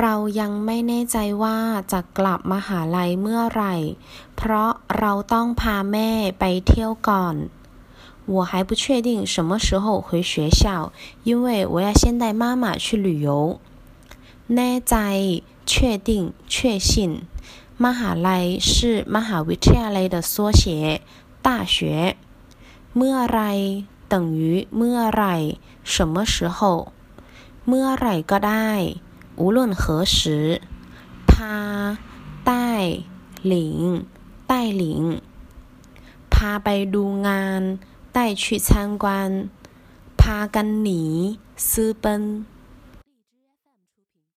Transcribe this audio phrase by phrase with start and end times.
[0.00, 1.58] เรายังไม่แน่ใจว่า
[1.92, 3.74] จะกลับมหาลัยเมื่อไหร่
[4.36, 6.10] เพราะเราต้องพาแม่
[6.40, 7.36] ไปเที่ยวก่อน
[8.34, 10.92] 我还不确定什么时候回学校，
[11.24, 13.28] 因为我要先带妈妈去旅游。
[14.54, 14.94] แน่ใจ
[15.70, 16.90] 确定确信
[17.84, 20.62] มหาลัย是มหาวิทยาลัย的缩写
[21.46, 21.76] 大学
[22.96, 23.40] เมื่อไร
[24.12, 24.42] 等于
[24.76, 25.34] เมื่อไหร่
[25.92, 26.58] 什么时候
[27.68, 28.70] เมื่อไหร่ก็ได้
[29.36, 30.60] 无论何时，
[31.26, 31.98] 他
[32.44, 32.50] 带
[33.42, 34.06] 领
[34.46, 34.82] 带领
[36.32, 37.62] พาไปดูงาน
[38.16, 38.68] 带去参
[39.02, 39.04] 观
[40.20, 41.04] พากันหนี
[41.70, 42.22] ซื้อเปิ้น